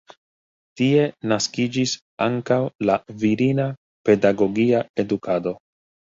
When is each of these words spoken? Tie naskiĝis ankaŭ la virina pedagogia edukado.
Tie 0.79 1.03
naskiĝis 1.31 1.93
ankaŭ 2.29 2.57
la 2.91 2.97
virina 3.25 3.69
pedagogia 4.11 4.83
edukado. 5.07 5.57